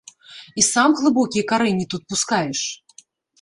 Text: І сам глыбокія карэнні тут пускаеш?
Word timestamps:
І 0.61 0.63
сам 0.67 0.95
глыбокія 0.99 1.43
карэнні 1.51 1.85
тут 1.93 2.01
пускаеш? 2.15 2.61